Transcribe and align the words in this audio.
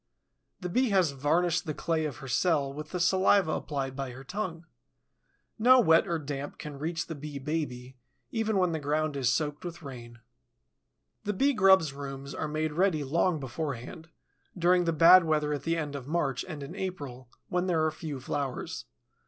The 0.61 0.67
Bee 0.67 0.89
has 0.89 1.11
varnished 1.11 1.67
the 1.67 1.75
clay 1.75 2.05
of 2.05 2.17
her 2.25 2.27
cell 2.27 2.73
with 2.73 2.89
the 2.89 2.99
saliva 2.99 3.51
applied 3.51 3.95
by 3.95 4.09
her 4.13 4.23
tongue. 4.23 4.65
No 5.59 5.79
wet 5.79 6.07
or 6.07 6.17
damp 6.17 6.57
can 6.57 6.79
reach 6.79 7.05
the 7.05 7.13
Bee 7.13 7.37
baby, 7.37 7.97
even 8.31 8.57
when 8.57 8.71
the 8.71 8.79
ground 8.79 9.15
is 9.15 9.31
soaked 9.31 9.63
with 9.63 9.83
rain. 9.83 10.17
The 11.23 11.33
Bee 11.33 11.53
grub's 11.53 11.93
rooms 11.93 12.33
are 12.33 12.47
made 12.47 12.73
ready 12.73 13.03
long 13.03 13.39
beforehand, 13.39 14.09
during 14.57 14.85
the 14.85 14.91
bad 14.91 15.23
weather 15.25 15.53
at 15.53 15.61
the 15.61 15.77
end 15.77 15.95
of 15.95 16.07
March 16.07 16.43
and 16.47 16.63
in 16.63 16.73
April, 16.73 17.29
when 17.49 17.67
there 17.67 17.85
are 17.85 17.91
few 17.91 18.19
flowers. 18.19 18.85